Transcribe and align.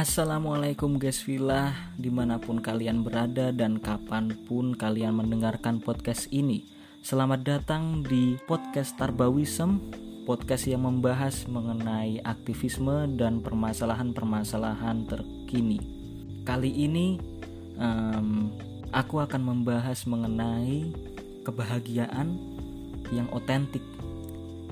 Assalamualaikum 0.00 0.96
guys 0.96 1.20
Villa. 1.28 1.76
Di 2.00 2.08
mana 2.08 2.40
pun 2.40 2.56
kalian 2.64 3.04
berada 3.04 3.52
dan 3.52 3.76
kapan 3.76 4.32
pun 4.48 4.72
kalian 4.72 5.12
mendengarkan 5.12 5.76
podcast 5.76 6.24
ini 6.32 6.64
Selamat 7.04 7.44
datang 7.44 8.00
di 8.00 8.40
podcast 8.48 8.96
Tarbawism 8.96 9.76
Podcast 10.24 10.64
yang 10.64 10.88
membahas 10.88 11.44
mengenai 11.44 12.16
aktivisme 12.24 13.12
dan 13.20 13.44
permasalahan-permasalahan 13.44 15.04
terkini. 15.04 15.76
Kali 16.48 16.72
ini 16.72 17.20
um, 17.76 18.56
aku 18.96 19.20
akan 19.20 19.52
membahas 19.52 20.08
mengenai 20.08 20.96
kebahagiaan 21.44 22.40
yang 23.12 23.28
otentik 23.36 23.84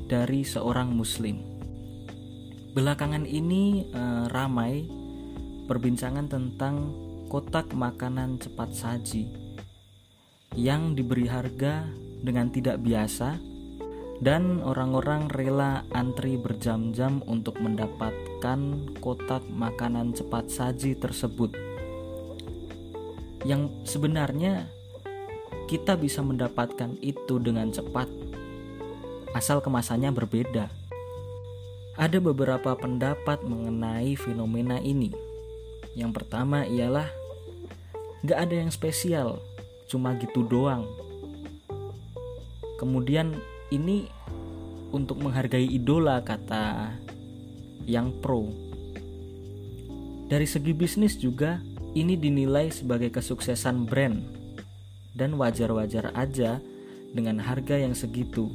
dari 0.09 0.41
seorang 0.41 0.89
muslim. 0.97 1.45
Belakangan 2.73 3.29
ini 3.29 3.93
uh, 3.93 4.25
ramai 4.33 4.98
perbincangan 5.69 6.33
tentang 6.33 6.97
kotak 7.29 7.77
makanan 7.77 8.41
cepat 8.41 8.73
saji 8.73 9.29
yang 10.57 10.97
diberi 10.97 11.29
harga 11.29 11.85
dengan 12.25 12.49
tidak 12.49 12.81
biasa 12.81 13.37
dan 14.25 14.65
orang-orang 14.65 15.29
rela 15.31 15.85
antri 15.93 16.41
berjam-jam 16.41 17.21
untuk 17.29 17.61
mendapatkan 17.61 18.59
kotak 18.99 19.45
makanan 19.53 20.17
cepat 20.17 20.49
saji 20.51 20.97
tersebut. 20.97 21.53
Yang 23.47 23.71
sebenarnya 23.87 24.67
kita 25.69 25.95
bisa 26.01 26.25
mendapatkan 26.25 26.97
itu 27.05 27.39
dengan 27.39 27.71
cepat 27.71 28.09
asal 29.37 29.61
kemasannya 29.61 30.11
berbeda. 30.11 30.73
Ada 31.95 32.19
beberapa 32.19 32.73
pendapat 32.75 33.45
mengenai 33.45 34.17
fenomena 34.17 34.81
ini 34.81 35.28
yang 35.99 36.15
pertama 36.15 36.63
ialah 36.63 37.11
gak 38.23 38.39
ada 38.47 38.55
yang 38.55 38.71
spesial, 38.71 39.43
cuma 39.91 40.15
gitu 40.15 40.47
doang. 40.47 40.87
Kemudian 42.79 43.35
ini 43.75 44.07
untuk 44.95 45.19
menghargai 45.19 45.67
idola 45.67 46.23
kata 46.23 46.95
yang 47.83 48.15
pro. 48.23 48.47
Dari 50.31 50.47
segi 50.47 50.71
bisnis 50.71 51.19
juga 51.19 51.59
ini 51.99 52.15
dinilai 52.15 52.71
sebagai 52.71 53.11
kesuksesan 53.11 53.91
brand 53.91 54.23
dan 55.19 55.35
wajar-wajar 55.35 56.15
aja 56.15 56.63
dengan 57.11 57.43
harga 57.43 57.75
yang 57.75 57.97
segitu 57.97 58.47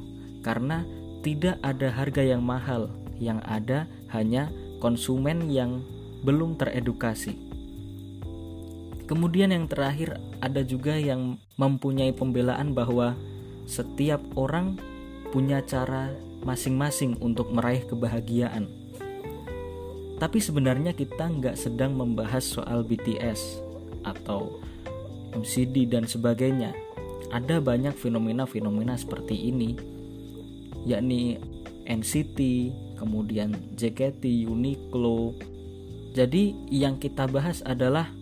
karena 0.45 0.87
tidak 1.25 1.59
ada 1.59 1.91
harga 1.91 2.23
yang 2.23 2.39
mahal, 2.39 2.87
yang 3.19 3.43
ada 3.43 3.89
hanya 4.15 4.47
konsumen 4.79 5.51
yang 5.51 5.83
belum 6.23 6.55
teredukasi. 6.55 7.35
Kemudian 9.03 9.51
yang 9.51 9.67
terakhir 9.67 10.17
ada 10.39 10.63
juga 10.63 10.95
yang 10.95 11.35
mempunyai 11.59 12.15
pembelaan 12.15 12.71
bahwa 12.71 13.19
setiap 13.67 14.23
orang 14.39 14.79
punya 15.29 15.59
cara 15.63 16.15
masing-masing 16.47 17.19
untuk 17.19 17.51
meraih 17.51 17.83
kebahagiaan. 17.83 18.67
Tapi 20.23 20.39
sebenarnya 20.39 20.95
kita 20.95 21.27
nggak 21.27 21.59
sedang 21.59 21.99
membahas 21.99 22.47
soal 22.47 22.87
BTS 22.87 23.59
atau 24.07 24.63
MCD 25.35 25.89
dan 25.89 26.07
sebagainya. 26.07 26.71
Ada 27.33 27.59
banyak 27.59 27.97
fenomena-fenomena 27.97 28.93
seperti 28.95 29.49
ini, 29.51 29.75
yakni 30.85 31.41
NCT, 31.89 32.39
kemudian 33.01 33.57
JKT, 33.75 34.47
Uniqlo, 34.47 35.33
jadi 36.13 36.53
yang 36.69 37.01
kita 37.01 37.25
bahas 37.25 37.65
adalah 37.65 38.13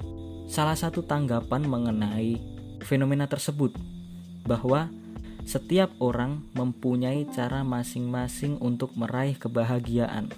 salah 0.48 0.80
satu 0.80 1.04
tanggapan 1.04 1.68
mengenai 1.68 2.40
fenomena 2.88 3.28
tersebut 3.28 3.76
bahwa 4.48 4.88
setiap 5.44 5.92
orang 6.00 6.48
mempunyai 6.56 7.28
cara 7.36 7.68
masing-masing 7.68 8.56
untuk 8.64 8.96
meraih 8.96 9.36
kebahagiaan. 9.36 10.32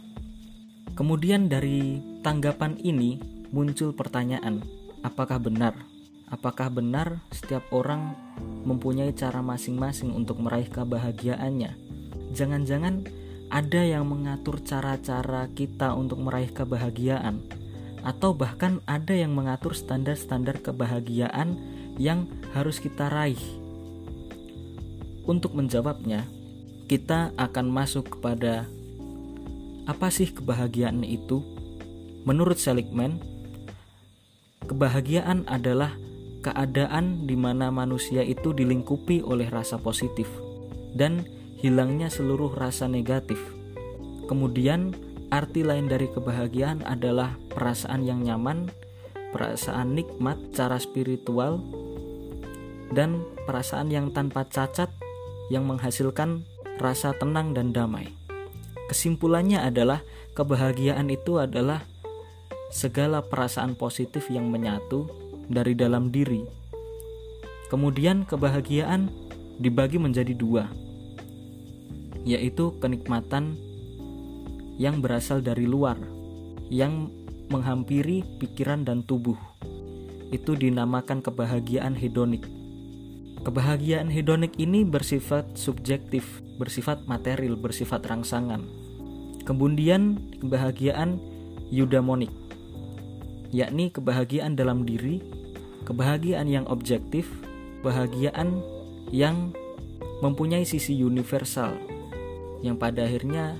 Kemudian 0.97 1.49
dari 1.49 2.01
tanggapan 2.25 2.77
ini 2.81 3.21
muncul 3.53 3.93
pertanyaan, 3.93 4.65
apakah 5.05 5.37
benar? 5.37 5.77
Apakah 6.33 6.73
benar 6.73 7.21
setiap 7.29 7.69
orang 7.69 8.17
mempunyai 8.65 9.13
cara 9.13 9.45
masing-masing 9.45 10.09
untuk 10.09 10.41
meraih 10.41 10.65
kebahagiaannya? 10.65 11.77
Jangan-jangan 12.33 13.05
ada 13.53 13.85
yang 13.85 14.09
mengatur 14.09 14.57
cara-cara 14.65 15.45
kita 15.53 15.93
untuk 15.93 16.25
meraih 16.25 16.49
kebahagiaan, 16.49 17.45
atau 18.01 18.33
bahkan 18.33 18.81
ada 18.89 19.13
yang 19.13 19.37
mengatur 19.37 19.77
standar-standar 19.77 20.57
kebahagiaan 20.57 21.61
yang 22.01 22.25
harus 22.57 22.81
kita 22.81 23.13
raih. 23.13 23.37
Untuk 25.29 25.53
menjawabnya, 25.53 26.25
kita 26.89 27.29
akan 27.37 27.69
masuk 27.69 28.17
kepada 28.17 28.65
apa 29.85 30.09
sih 30.09 30.33
kebahagiaan 30.33 31.05
itu? 31.05 31.45
Menurut 32.25 32.57
Seligman, 32.57 33.21
kebahagiaan 34.65 35.45
adalah 35.45 35.93
keadaan 36.41 37.29
di 37.29 37.37
mana 37.37 37.69
manusia 37.69 38.25
itu 38.25 38.49
dilingkupi 38.49 39.21
oleh 39.21 39.47
rasa 39.47 39.77
positif 39.77 40.27
dan 40.97 41.23
hilangnya 41.63 42.11
seluruh 42.11 42.51
rasa 42.51 42.91
negatif. 42.91 43.39
Kemudian, 44.27 44.91
arti 45.31 45.63
lain 45.63 45.87
dari 45.87 46.11
kebahagiaan 46.11 46.83
adalah 46.83 47.39
perasaan 47.55 48.03
yang 48.03 48.19
nyaman, 48.21 48.67
perasaan 49.31 49.95
nikmat 49.95 50.37
cara 50.51 50.75
spiritual, 50.77 51.63
dan 52.91 53.23
perasaan 53.47 53.89
yang 53.89 54.11
tanpa 54.11 54.43
cacat 54.45 54.91
yang 55.47 55.63
menghasilkan 55.63 56.43
rasa 56.83 57.15
tenang 57.15 57.55
dan 57.55 57.71
damai. 57.71 58.11
Kesimpulannya 58.91 59.63
adalah 59.63 60.03
kebahagiaan 60.35 61.07
itu 61.07 61.39
adalah 61.39 61.87
segala 62.69 63.23
perasaan 63.23 63.79
positif 63.79 64.27
yang 64.27 64.51
menyatu 64.51 65.07
dari 65.47 65.73
dalam 65.73 66.11
diri. 66.11 66.43
Kemudian 67.71 68.27
kebahagiaan 68.27 69.09
dibagi 69.57 69.97
menjadi 69.97 70.33
dua, 70.35 70.69
yaitu 72.23 72.75
kenikmatan 72.79 73.55
yang 74.79 74.99
berasal 75.03 75.43
dari 75.43 75.67
luar, 75.69 75.99
yang 76.73 77.11
menghampiri 77.51 78.25
pikiran 78.41 78.81
dan 78.87 79.05
tubuh. 79.05 79.37
Itu 80.33 80.57
dinamakan 80.57 81.21
kebahagiaan 81.21 81.93
hedonik. 81.93 82.47
Kebahagiaan 83.43 84.09
hedonik 84.09 84.55
ini 84.57 84.87
bersifat 84.87 85.59
subjektif, 85.59 86.41
bersifat 86.57 87.05
material, 87.05 87.59
bersifat 87.59 88.07
rangsangan. 88.07 88.63
Kemudian 89.43 90.17
kebahagiaan 90.39 91.19
eudaimonik, 91.69 92.31
yakni 93.51 93.91
kebahagiaan 93.91 94.55
dalam 94.55 94.87
diri, 94.87 95.19
kebahagiaan 95.83 96.47
yang 96.47 96.63
objektif, 96.71 97.27
kebahagiaan 97.83 98.63
yang 99.11 99.51
mempunyai 100.23 100.63
sisi 100.63 100.95
universal, 100.95 101.75
yang 102.63 102.79
pada 102.79 103.03
akhirnya 103.03 103.59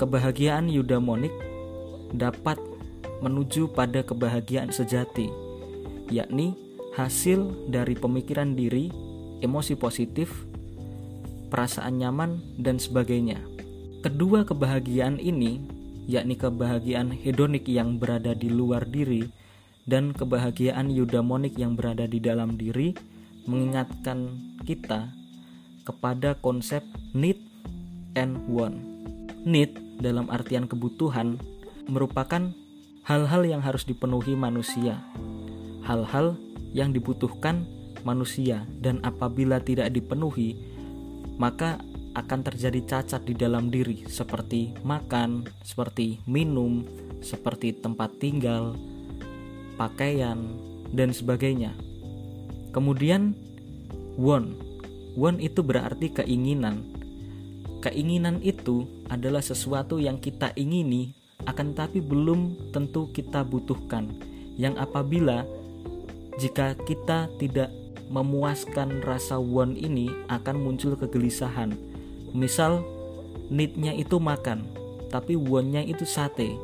kebahagiaan 0.00 0.72
eudaimonik 0.72 1.32
dapat 2.16 2.56
menuju 3.20 3.72
pada 3.72 4.00
kebahagiaan 4.04 4.72
sejati, 4.72 5.28
yakni 6.08 6.56
hasil 6.96 7.68
dari 7.68 7.92
pemikiran 7.92 8.56
diri, 8.56 8.88
emosi 9.44 9.76
positif, 9.76 10.32
perasaan 11.52 12.00
nyaman, 12.00 12.40
dan 12.56 12.80
sebagainya. 12.80 13.40
Kedua 14.00 14.48
kebahagiaan 14.48 15.20
ini, 15.20 15.60
yakni 16.08 16.36
kebahagiaan 16.40 17.12
hedonik 17.12 17.68
yang 17.68 18.00
berada 18.00 18.32
di 18.32 18.48
luar 18.48 18.88
diri 18.88 19.28
dan 19.84 20.12
kebahagiaan 20.16 20.92
eudaimonik 20.92 21.56
yang 21.56 21.76
berada 21.76 22.08
di 22.08 22.20
dalam 22.20 22.56
diri, 22.56 22.96
mengingatkan 23.46 24.34
kita 24.66 25.10
kepada 25.86 26.34
konsep 26.42 26.82
need 27.14 27.38
and 28.18 28.40
want. 28.48 28.80
Need 29.46 30.00
dalam 30.02 30.26
artian 30.32 30.66
kebutuhan 30.66 31.38
merupakan 31.86 32.50
hal-hal 33.06 33.46
yang 33.46 33.62
harus 33.62 33.86
dipenuhi 33.86 34.34
manusia. 34.34 34.98
Hal-hal 35.86 36.34
yang 36.74 36.90
dibutuhkan 36.90 37.62
manusia 38.02 38.66
dan 38.82 38.98
apabila 39.06 39.62
tidak 39.62 39.94
dipenuhi 39.94 40.58
maka 41.38 41.78
akan 42.16 42.40
terjadi 42.42 42.80
cacat 42.96 43.28
di 43.28 43.36
dalam 43.36 43.68
diri 43.68 44.08
seperti 44.08 44.72
makan, 44.82 45.44
seperti 45.60 46.24
minum, 46.24 46.88
seperti 47.20 47.76
tempat 47.76 48.16
tinggal, 48.16 48.72
pakaian, 49.76 50.56
dan 50.96 51.12
sebagainya. 51.12 51.76
Kemudian 52.72 53.36
want. 54.16 54.64
Want 55.16 55.40
itu 55.40 55.60
berarti 55.60 56.12
keinginan 56.12 56.95
Keinginan 57.86 58.42
itu 58.42 58.82
adalah 59.06 59.38
sesuatu 59.38 60.02
yang 60.02 60.18
kita 60.18 60.50
ingini 60.58 61.14
akan 61.46 61.70
tetapi 61.70 62.02
belum 62.02 62.74
tentu 62.74 63.14
kita 63.14 63.46
butuhkan. 63.46 64.10
Yang 64.58 64.74
apabila 64.82 65.46
jika 66.42 66.74
kita 66.82 67.30
tidak 67.38 67.70
memuaskan 68.10 69.06
rasa 69.06 69.38
want 69.38 69.78
ini 69.78 70.10
akan 70.26 70.66
muncul 70.66 70.98
kegelisahan. 70.98 71.78
Misal 72.34 72.82
need-nya 73.54 73.94
itu 73.94 74.18
makan, 74.18 74.66
tapi 75.14 75.38
want-nya 75.38 75.86
itu 75.86 76.02
sate. 76.02 76.58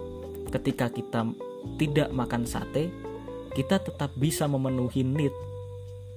Ketika 0.51 0.91
kita 0.91 1.31
tidak 1.79 2.11
makan 2.11 2.51
sate, 2.51 2.91
kita 3.55 3.79
tetap 3.79 4.11
bisa 4.19 4.51
memenuhi 4.51 5.07
need, 5.07 5.31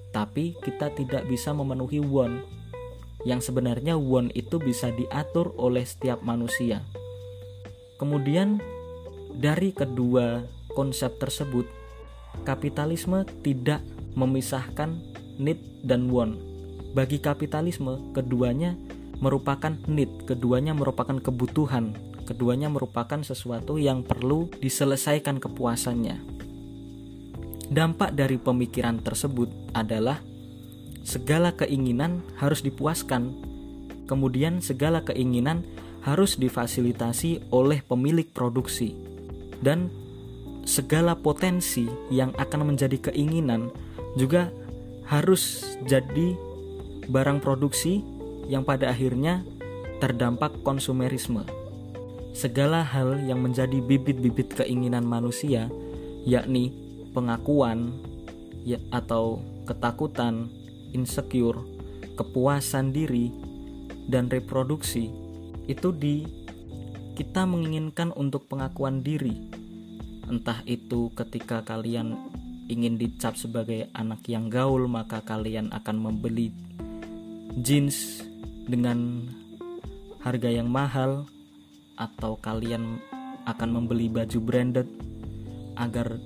tapi 0.09 0.57
kita 0.65 0.89
tidak 0.97 1.29
bisa 1.29 1.53
memenuhi 1.53 2.01
want. 2.01 2.54
Yang 3.25 3.51
sebenarnya 3.51 3.97
want 3.97 4.31
itu 4.37 4.61
bisa 4.61 4.93
diatur 4.93 5.51
oleh 5.57 5.81
setiap 5.81 6.21
manusia. 6.21 6.85
Kemudian 7.97 8.61
dari 9.33 9.73
kedua 9.73 10.45
konsep 10.71 11.17
tersebut, 11.17 11.65
kapitalisme 12.45 13.25
tidak 13.41 13.81
memisahkan 14.13 14.99
need 15.41 15.59
dan 15.83 16.07
want. 16.13 16.37
Bagi 16.95 17.19
kapitalisme, 17.19 18.13
keduanya 18.15 18.79
merupakan 19.19 19.75
need, 19.87 20.27
keduanya 20.27 20.71
merupakan 20.71 21.19
kebutuhan, 21.19 21.95
keduanya 22.27 22.71
merupakan 22.71 23.19
sesuatu 23.23 23.75
yang 23.79 24.03
perlu 24.03 24.47
diselesaikan 24.59 25.39
kepuasannya. 25.39 26.19
Dampak 27.65 28.13
dari 28.13 28.37
pemikiran 28.37 29.01
tersebut 29.01 29.49
adalah 29.73 30.21
segala 31.05 31.53
keinginan 31.53 32.25
harus 32.41 32.65
dipuaskan, 32.65 33.37
kemudian 34.09 34.57
segala 34.59 35.05
keinginan 35.05 35.61
harus 36.01 36.35
difasilitasi 36.35 37.45
oleh 37.53 37.85
pemilik 37.85 38.25
produksi, 38.25 38.97
dan 39.61 39.93
segala 40.65 41.13
potensi 41.13 41.85
yang 42.09 42.33
akan 42.41 42.73
menjadi 42.73 43.13
keinginan 43.13 43.69
juga 44.17 44.49
harus 45.05 45.77
jadi 45.85 46.33
barang 47.05 47.37
produksi 47.37 48.01
yang 48.49 48.65
pada 48.65 48.89
akhirnya 48.89 49.45
terdampak 50.01 50.57
konsumerisme. 50.65 51.45
Segala 52.35 52.83
hal 52.83 53.21
yang 53.23 53.39
menjadi 53.39 53.79
bibit-bibit 53.79 54.57
keinginan 54.57 55.07
manusia, 55.07 55.69
yakni 56.27 56.73
pengakuan 57.13 57.95
ya, 58.67 58.81
atau 58.91 59.39
ketakutan, 59.63 60.51
insecure, 60.95 61.59
kepuasan 62.15 62.95
diri, 62.95 63.27
dan 64.07 64.31
reproduksi, 64.31 65.11
itu 65.67 65.91
di 65.91 66.23
kita 67.19 67.43
menginginkan 67.43 68.15
untuk 68.15 68.47
pengakuan 68.47 69.03
diri. 69.03 69.51
Entah 70.25 70.63
itu 70.63 71.11
ketika 71.13 71.61
kalian 71.67 72.15
ingin 72.71 72.95
dicap 72.95 73.35
sebagai 73.35 73.91
anak 73.93 74.23
yang 74.25 74.47
gaul, 74.47 74.87
maka 74.87 75.21
kalian 75.21 75.69
akan 75.75 75.97
membeli 75.99 76.49
jeans 77.61 78.25
dengan 78.65 79.29
harga 80.25 80.49
yang 80.49 80.67
mahal 80.67 81.29
atau 81.95 82.35
kalian 82.41 82.97
akan 83.45 83.69
membeli 83.69 84.09
baju 84.09 84.39
branded 84.41 84.89
agar 85.77 86.17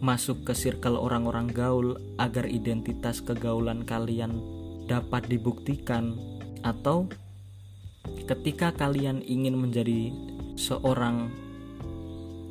masuk 0.00 0.44
ke 0.44 0.52
circle 0.52 1.00
orang-orang 1.00 1.48
gaul 1.48 1.96
agar 2.20 2.44
identitas 2.44 3.24
kegaulan 3.24 3.80
kalian 3.82 4.38
dapat 4.84 5.24
dibuktikan 5.26 6.14
atau 6.60 7.08
ketika 8.28 8.70
kalian 8.76 9.24
ingin 9.24 9.56
menjadi 9.56 10.12
seorang 10.54 11.32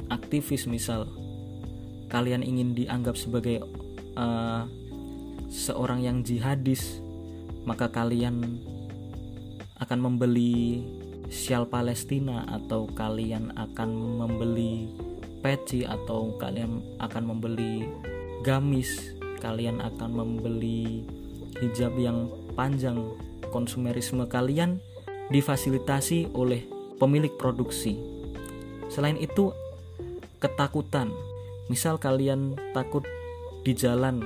aktivis 0.09 0.65
misal 0.65 1.09
kalian 2.09 2.45
ingin 2.45 2.77
dianggap 2.77 3.17
sebagai 3.17 3.61
uh, 4.17 4.65
seorang 5.49 6.01
yang 6.01 6.17
jihadis 6.21 7.01
maka 7.65 7.89
kalian 7.89 8.61
akan 9.81 9.99
membeli 9.99 10.85
sial 11.27 11.65
Palestina 11.65 12.45
atau 12.45 12.85
kalian 12.85 13.51
akan 13.57 13.89
membeli 14.21 14.93
peci 15.45 15.85
atau 15.85 16.33
kalian 16.41 16.81
akan 16.97 17.23
membeli 17.29 17.85
gamis 18.41 19.13
kalian 19.45 19.77
akan 19.77 20.09
membeli 20.09 21.05
hijab 21.61 21.93
yang 22.01 22.25
panjang. 22.57 22.97
Konsumerisme 23.53 24.25
kalian 24.27 24.81
difasilitasi 25.31 26.33
oleh 26.35 26.65
pemilik 26.97 27.31
produksi. 27.37 27.95
Selain 28.89 29.15
itu 29.15 29.53
ketakutan. 30.41 31.13
Misal 31.71 32.01
kalian 32.01 32.57
takut 32.75 33.05
di 33.63 33.71
jalan 33.77 34.21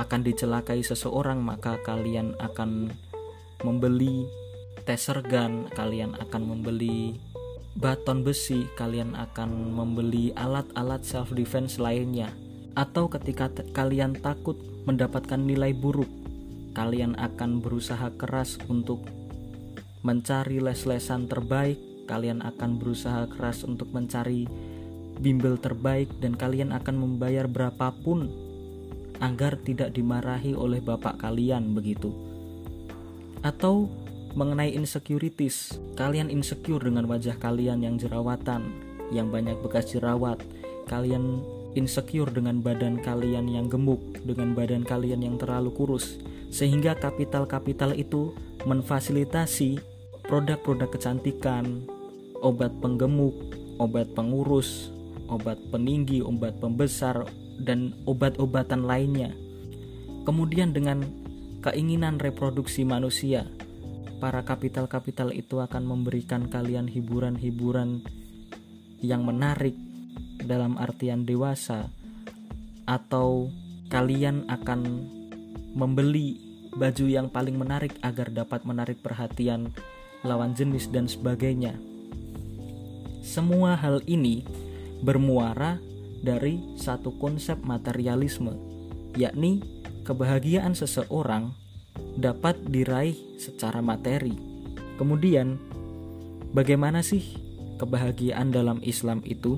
akan 0.00 0.20
dicelakai 0.24 0.80
seseorang 0.80 1.42
maka 1.44 1.76
kalian 1.84 2.32
akan 2.40 2.90
membeli 3.60 4.24
taser 4.88 5.20
gun, 5.26 5.68
kalian 5.76 6.16
akan 6.16 6.42
membeli 6.48 7.20
baton 7.76 8.20
besi, 8.20 8.68
kalian 8.76 9.16
akan 9.16 9.72
membeli 9.72 10.34
alat-alat 10.36 11.04
self 11.04 11.32
defense 11.32 11.80
lainnya. 11.80 12.28
Atau 12.72 13.08
ketika 13.12 13.52
kalian 13.76 14.16
takut 14.16 14.56
mendapatkan 14.88 15.40
nilai 15.40 15.76
buruk, 15.76 16.08
kalian 16.72 17.16
akan 17.20 17.60
berusaha 17.60 18.12
keras 18.16 18.56
untuk 18.68 19.04
mencari 20.02 20.58
les-lesan 20.58 21.28
terbaik, 21.28 21.78
kalian 22.08 22.42
akan 22.42 22.80
berusaha 22.80 23.28
keras 23.28 23.62
untuk 23.62 23.92
mencari 23.92 24.48
bimbel 25.20 25.60
terbaik 25.60 26.10
dan 26.18 26.34
kalian 26.34 26.74
akan 26.74 26.96
membayar 26.98 27.46
berapapun 27.46 28.26
agar 29.22 29.54
tidak 29.62 29.94
dimarahi 29.94 30.56
oleh 30.56 30.82
bapak 30.82 31.22
kalian 31.22 31.78
begitu. 31.78 32.10
Atau 33.46 33.86
mengenai 34.34 34.72
insecurities. 34.72 35.76
Kalian 35.96 36.32
insecure 36.32 36.82
dengan 36.82 37.08
wajah 37.08 37.36
kalian 37.38 37.84
yang 37.84 37.96
jerawatan, 38.00 38.72
yang 39.12 39.28
banyak 39.28 39.56
bekas 39.60 39.92
jerawat. 39.92 40.40
Kalian 40.88 41.44
insecure 41.72 42.28
dengan 42.28 42.60
badan 42.60 43.00
kalian 43.00 43.48
yang 43.48 43.66
gemuk, 43.68 44.00
dengan 44.24 44.52
badan 44.52 44.84
kalian 44.84 45.24
yang 45.24 45.36
terlalu 45.40 45.72
kurus. 45.72 46.20
Sehingga 46.52 46.96
kapital-kapital 46.96 47.96
itu 47.96 48.36
memfasilitasi 48.68 49.80
produk-produk 50.28 50.92
kecantikan, 50.92 51.84
obat 52.44 52.72
penggemuk, 52.84 53.34
obat 53.80 54.12
pengurus, 54.12 54.92
obat 55.32 55.56
peninggi, 55.72 56.20
obat 56.20 56.60
pembesar, 56.60 57.24
dan 57.62 57.96
obat-obatan 58.04 58.84
lainnya. 58.84 59.32
Kemudian 60.22 60.70
dengan 60.76 61.02
keinginan 61.64 62.20
reproduksi 62.20 62.84
manusia, 62.84 63.48
para 64.22 64.46
kapital-kapital 64.46 65.34
itu 65.34 65.58
akan 65.58 65.82
memberikan 65.82 66.46
kalian 66.46 66.86
hiburan-hiburan 66.86 68.06
yang 69.02 69.26
menarik 69.26 69.74
dalam 70.46 70.78
artian 70.78 71.26
dewasa 71.26 71.90
atau 72.86 73.50
kalian 73.90 74.46
akan 74.46 75.10
membeli 75.74 76.38
baju 76.78 77.10
yang 77.10 77.26
paling 77.34 77.58
menarik 77.58 77.98
agar 78.06 78.30
dapat 78.30 78.62
menarik 78.62 79.02
perhatian 79.02 79.74
lawan 80.22 80.54
jenis 80.54 80.86
dan 80.94 81.10
sebagainya. 81.10 81.74
Semua 83.26 83.74
hal 83.74 84.06
ini 84.06 84.46
bermuara 85.02 85.82
dari 86.22 86.62
satu 86.78 87.10
konsep 87.18 87.58
materialisme, 87.66 88.54
yakni 89.18 89.66
kebahagiaan 90.06 90.78
seseorang 90.78 91.58
dapat 92.16 92.60
diraih 92.68 93.16
secara 93.40 93.80
materi. 93.80 94.36
Kemudian, 94.96 95.56
bagaimana 96.52 97.00
sih 97.00 97.24
kebahagiaan 97.80 98.52
dalam 98.52 98.78
Islam 98.84 99.24
itu? 99.24 99.56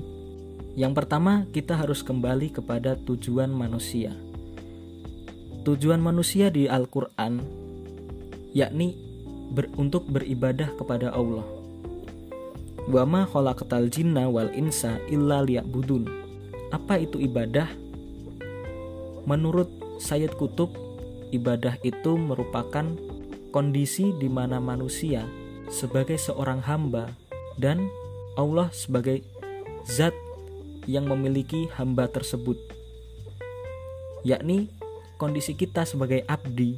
Yang 0.75 1.03
pertama, 1.03 1.47
kita 1.55 1.79
harus 1.79 2.03
kembali 2.03 2.51
kepada 2.51 2.99
tujuan 2.99 3.51
manusia. 3.51 4.11
Tujuan 5.63 6.03
manusia 6.03 6.51
di 6.51 6.67
Al-Qur'an 6.67 7.65
yakni 8.55 8.95
ber, 9.51 9.67
untuk 9.75 10.07
beribadah 10.07 10.71
kepada 10.79 11.11
Allah. 11.11 11.43
Wa 12.87 13.03
ma 13.03 13.27
khalaqatal 13.27 13.91
jinna 13.91 14.31
wal 14.31 14.49
insa 14.55 14.95
illa 15.11 15.43
liya'budun. 15.43 16.07
Apa 16.71 17.03
itu 17.03 17.19
ibadah? 17.19 17.67
Menurut 19.25 19.67
Sayyid 19.99 20.37
Kutub, 20.37 20.71
ibadah 21.35 21.77
itu 21.83 22.15
merupakan 22.15 22.87
kondisi 23.51 24.11
di 24.15 24.27
mana 24.27 24.59
manusia 24.59 25.23
sebagai 25.71 26.19
seorang 26.19 26.63
hamba 26.63 27.11
dan 27.55 27.87
Allah 28.35 28.67
sebagai 28.75 29.23
zat 29.87 30.11
yang 30.85 31.09
memiliki 31.09 31.69
hamba 31.77 32.05
tersebut, 32.09 32.57
yakni 34.21 34.69
kondisi 35.17 35.57
kita 35.57 35.87
sebagai 35.87 36.21
abdi, 36.29 36.77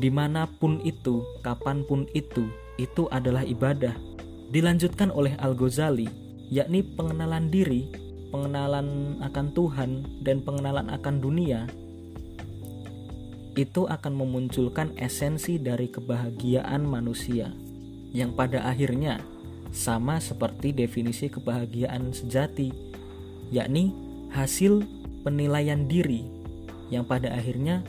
di 0.00 0.08
mana 0.12 0.48
pun 0.48 0.80
itu, 0.84 1.24
kapan 1.44 1.84
pun 1.84 2.08
itu, 2.12 2.48
itu 2.80 3.08
adalah 3.12 3.44
ibadah. 3.44 3.96
Dilanjutkan 4.52 5.10
oleh 5.10 5.34
Al-Ghazali, 5.42 6.08
yakni 6.52 6.86
pengenalan 6.94 7.50
diri, 7.50 7.90
pengenalan 8.30 9.18
akan 9.20 9.46
Tuhan, 9.52 9.90
dan 10.22 10.40
pengenalan 10.46 10.88
akan 10.92 11.14
dunia, 11.18 11.66
itu 13.56 13.88
akan 13.88 14.12
memunculkan 14.12 14.92
esensi 15.00 15.56
dari 15.56 15.88
kebahagiaan 15.88 16.84
manusia, 16.84 17.56
yang 18.12 18.36
pada 18.36 18.68
akhirnya 18.68 19.24
sama 19.72 20.20
seperti 20.20 20.76
definisi 20.76 21.32
kebahagiaan 21.32 22.12
sejati, 22.12 22.70
yakni 23.48 23.96
hasil 24.30 24.84
penilaian 25.24 25.88
diri 25.88 26.28
yang 26.92 27.08
pada 27.08 27.32
akhirnya 27.32 27.82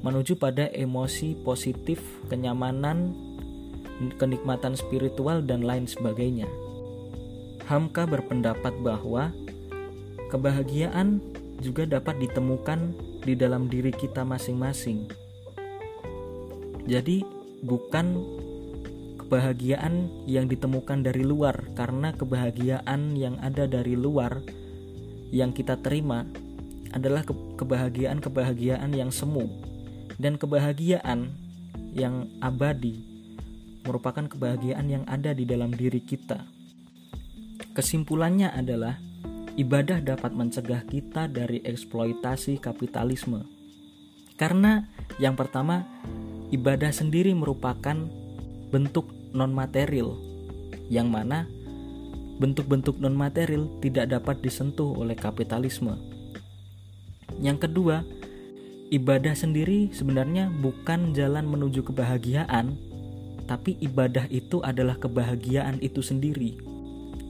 menuju 0.00 0.38
pada 0.40 0.70
emosi 0.72 1.36
positif, 1.44 2.00
kenyamanan, 2.32 3.12
kenikmatan 4.16 4.72
spiritual, 4.72 5.44
dan 5.44 5.60
lain 5.60 5.84
sebagainya. 5.84 6.48
Hamka 7.68 8.08
berpendapat 8.08 8.72
bahwa 8.80 9.30
kebahagiaan 10.32 11.20
juga 11.60 11.84
dapat 11.84 12.16
ditemukan 12.18 12.96
di 13.24 13.36
dalam 13.36 13.68
diri 13.68 13.92
kita 13.92 14.24
masing-masing. 14.24 15.06
Jadi, 16.88 17.22
bukan 17.62 18.16
kebahagiaan 19.20 20.26
yang 20.26 20.48
ditemukan 20.48 21.04
dari 21.06 21.22
luar, 21.22 21.70
karena 21.76 22.16
kebahagiaan 22.16 23.14
yang 23.14 23.38
ada 23.38 23.68
dari 23.68 23.94
luar 23.94 24.42
yang 25.30 25.54
kita 25.54 25.78
terima 25.78 26.26
adalah 26.90 27.22
kebahagiaan-kebahagiaan 27.54 28.90
yang 28.90 29.14
semu 29.14 29.46
dan 30.18 30.34
kebahagiaan 30.34 31.30
yang 31.94 32.26
abadi 32.42 33.06
merupakan 33.86 34.26
kebahagiaan 34.26 34.86
yang 34.90 35.04
ada 35.08 35.32
di 35.32 35.46
dalam 35.46 35.72
diri 35.72 36.02
kita. 36.02 36.44
Kesimpulannya 37.72 38.50
adalah 38.50 38.98
ibadah 39.58 39.98
dapat 40.02 40.30
mencegah 40.34 40.86
kita 40.86 41.26
dari 41.26 41.62
eksploitasi 41.64 42.62
kapitalisme. 42.62 43.46
Karena 44.38 44.86
yang 45.18 45.34
pertama, 45.34 45.84
ibadah 46.54 46.90
sendiri 46.90 47.34
merupakan 47.34 47.96
bentuk 48.70 49.10
non-material 49.34 50.14
yang 50.90 51.10
mana 51.10 51.46
bentuk-bentuk 52.40 52.96
non-material 52.96 53.68
tidak 53.84 54.10
dapat 54.10 54.40
disentuh 54.40 54.96
oleh 54.96 55.12
kapitalisme. 55.12 55.92
Yang 57.36 57.68
kedua, 57.68 58.00
ibadah 58.88 59.36
sendiri 59.36 59.92
sebenarnya 59.92 60.48
bukan 60.48 61.12
jalan 61.12 61.44
menuju 61.44 61.84
kebahagiaan, 61.84 62.80
tapi 63.44 63.76
ibadah 63.84 64.24
itu 64.32 64.64
adalah 64.64 64.96
kebahagiaan 64.96 65.84
itu 65.84 66.00
sendiri. 66.00 66.56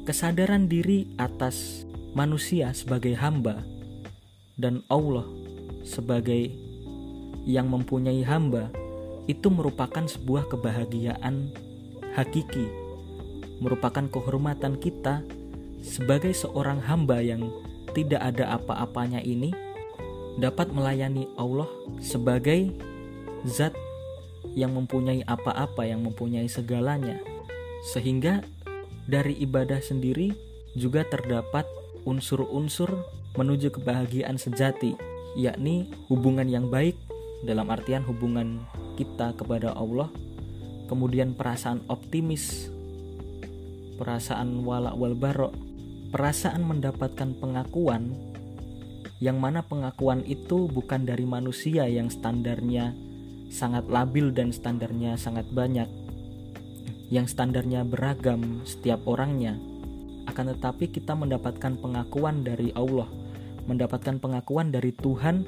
Kesadaran 0.07 0.71
diri 0.71 1.11
atas 1.19 1.90
manusia 2.13 2.75
sebagai 2.75 3.15
hamba 3.15 3.63
dan 4.59 4.83
Allah 4.91 5.25
sebagai 5.87 6.53
yang 7.49 7.71
mempunyai 7.73 8.21
hamba 8.27 8.69
itu 9.31 9.49
merupakan 9.49 10.05
sebuah 10.05 10.51
kebahagiaan 10.51 11.55
hakiki, 12.19 12.67
merupakan 13.63 14.05
kehormatan 14.11 14.77
kita 14.83 15.23
sebagai 15.81 16.35
seorang 16.35 16.83
hamba 16.83 17.23
yang 17.23 17.49
tidak 17.95 18.21
ada 18.21 18.59
apa-apanya 18.59 19.23
ini 19.23 19.55
dapat 20.39 20.71
melayani 20.75 21.31
Allah 21.39 21.69
sebagai 22.03 22.75
zat 23.47 23.75
yang 24.53 24.75
mempunyai 24.75 25.23
apa-apa, 25.25 25.87
yang 25.87 26.03
mempunyai 26.03 26.51
segalanya, 26.51 27.23
sehingga 27.95 28.43
dari 29.07 29.37
ibadah 29.39 29.79
sendiri 29.79 30.35
juga 30.75 31.07
terdapat 31.07 31.67
unsur-unsur 32.05 33.05
menuju 33.37 33.75
kebahagiaan 33.75 34.37
sejati, 34.37 34.97
yakni 35.39 35.91
hubungan 36.11 36.49
yang 36.51 36.67
baik 36.69 36.97
dalam 37.47 37.71
artian 37.73 38.05
hubungan 38.05 38.65
kita 38.99 39.33
kepada 39.37 39.73
Allah, 39.73 40.13
kemudian 40.91 41.33
perasaan 41.33 41.85
optimis, 41.89 42.69
perasaan 43.97 44.67
wala 44.67 44.93
wal 44.93 45.17
barok, 45.17 45.55
perasaan 46.11 46.67
mendapatkan 46.67 47.39
pengakuan 47.39 48.13
yang 49.21 49.37
mana 49.37 49.61
pengakuan 49.61 50.25
itu 50.25 50.67
bukan 50.67 51.05
dari 51.05 51.29
manusia 51.29 51.85
yang 51.85 52.09
standarnya 52.09 52.97
sangat 53.53 53.85
labil 53.87 54.33
dan 54.33 54.51
standarnya 54.51 55.21
sangat 55.21 55.45
banyak 55.53 55.87
yang 57.13 57.27
standarnya 57.29 57.85
beragam 57.85 58.65
setiap 58.65 59.05
orangnya 59.05 59.61
akan 60.31 60.57
tetapi 60.57 60.89
kita 60.95 61.19
mendapatkan 61.19 61.77
pengakuan 61.79 62.47
dari 62.47 62.71
Allah 62.79 63.11
mendapatkan 63.69 64.19
pengakuan 64.19 64.75
dari 64.75 64.91
Tuhan 64.91 65.47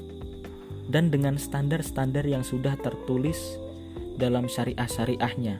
dan 0.91 1.09
dengan 1.11 1.41
standar-standar 1.41 2.23
yang 2.23 2.47
sudah 2.47 2.79
tertulis 2.79 3.59
dalam 4.15 4.47
syariah-syariahnya. 4.47 5.59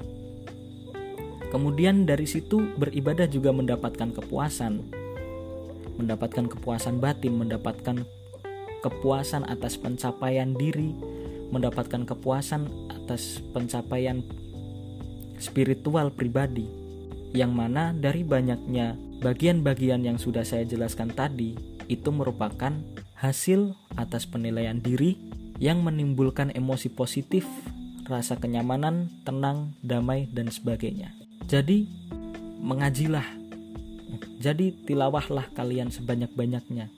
Kemudian 1.51 2.05
dari 2.07 2.25
situ 2.25 2.77
beribadah 2.79 3.27
juga 3.29 3.51
mendapatkan 3.51 4.15
kepuasan 4.15 5.03
mendapatkan 6.01 6.49
kepuasan 6.49 6.99
batin, 6.99 7.37
mendapatkan 7.37 8.05
kepuasan 8.81 9.45
atas 9.45 9.77
pencapaian 9.77 10.57
diri, 10.57 10.97
mendapatkan 11.53 12.09
kepuasan 12.09 12.65
atas 12.89 13.45
pencapaian 13.53 14.25
spiritual 15.37 16.09
pribadi, 16.09 16.65
yang 17.37 17.53
mana 17.53 17.93
dari 17.93 18.25
banyaknya 18.25 18.97
bagian-bagian 19.23 20.03
yang 20.03 20.19
sudah 20.19 20.43
saya 20.43 20.67
jelaskan 20.67 21.15
tadi 21.15 21.55
itu 21.87 22.11
merupakan 22.11 22.75
hasil 23.17 23.79
atas 23.95 24.27
penilaian 24.27 24.83
diri 24.83 25.15
yang 25.63 25.87
menimbulkan 25.87 26.51
emosi 26.51 26.91
positif, 26.91 27.47
rasa 28.11 28.35
kenyamanan, 28.35 29.09
tenang, 29.23 29.79
damai, 29.79 30.27
dan 30.35 30.51
sebagainya. 30.51 31.15
Jadi, 31.47 31.87
mengajilah 32.59 33.43
jadi 34.43 34.75
tilawahlah 34.85 35.55
kalian 35.55 35.95
sebanyak-banyaknya 35.95 36.91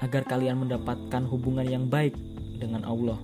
agar 0.00 0.22
kalian 0.24 0.64
mendapatkan 0.64 1.22
hubungan 1.28 1.68
yang 1.68 1.86
baik 1.92 2.16
dengan 2.56 2.88
Allah. 2.88 3.20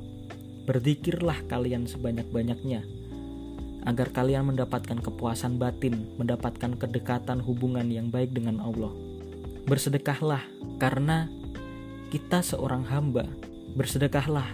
Berzikirlah 0.68 1.49
kalian 1.49 1.88
sebanyak-banyaknya 1.88 3.00
agar 3.88 4.12
kalian 4.12 4.52
mendapatkan 4.52 5.00
kepuasan 5.00 5.56
batin, 5.56 6.04
mendapatkan 6.20 6.76
kedekatan 6.76 7.40
hubungan 7.40 7.88
yang 7.88 8.12
baik 8.12 8.37
dengan 8.37 8.60
Allah. 8.60 8.92
Bersedekahlah 9.64 10.44
karena 10.76 11.28
kita 12.10 12.42
seorang 12.42 12.84
hamba. 12.84 13.25
Bersedekahlah 13.78 14.46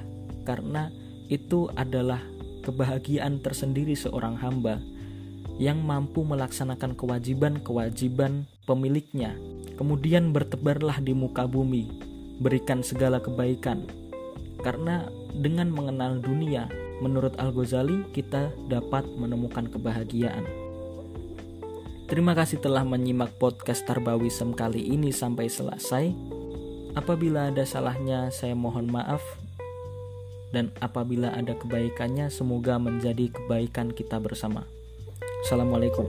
karena 0.45 0.93
itu 1.27 1.67
adalah 1.75 2.23
kebahagiaan 2.63 3.43
tersendiri 3.43 3.97
seorang 3.97 4.39
hamba 4.39 4.79
yang 5.57 5.81
mampu 5.81 6.21
melaksanakan 6.23 6.95
kewajiban-kewajiban 6.95 8.45
pemiliknya. 8.69 9.33
Kemudian 9.81 10.33
bertebarlah 10.33 11.01
di 11.01 11.17
muka 11.17 11.49
bumi, 11.49 11.89
berikan 12.41 12.85
segala 12.85 13.21
kebaikan. 13.21 13.89
Karena 14.61 15.09
dengan 15.37 15.73
mengenal 15.73 16.21
dunia, 16.21 16.69
menurut 17.01 17.37
Al-Ghazali 17.37 18.09
kita 18.13 18.53
dapat 18.69 19.05
menemukan 19.17 19.69
kebahagiaan. 19.69 20.47
Terima 22.07 22.39
kasih 22.39 22.63
telah 22.63 22.87
menyimak 22.87 23.35
podcast 23.43 23.83
Tarbawisem 23.83 24.55
kali 24.55 24.95
ini 24.95 25.11
sampai 25.11 25.51
selesai. 25.51 26.15
Apabila 26.95 27.51
ada 27.51 27.67
salahnya, 27.67 28.31
saya 28.31 28.55
mohon 28.55 28.87
maaf. 28.87 29.21
Dan 30.55 30.71
apabila 30.79 31.35
ada 31.35 31.59
kebaikannya, 31.59 32.31
semoga 32.31 32.79
menjadi 32.79 33.29
kebaikan 33.35 33.91
kita 33.91 34.23
bersama. 34.23 34.65
Assalamualaikum. 35.43 36.07